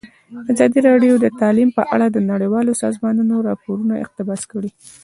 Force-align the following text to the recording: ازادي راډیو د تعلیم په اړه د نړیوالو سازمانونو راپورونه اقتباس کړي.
ازادي 0.51 0.79
راډیو 0.89 1.13
د 1.19 1.25
تعلیم 1.41 1.69
په 1.77 1.83
اړه 1.95 2.07
د 2.09 2.17
نړیوالو 2.31 2.71
سازمانونو 2.83 3.35
راپورونه 3.47 3.93
اقتباس 4.03 4.41
کړي. 4.51 4.69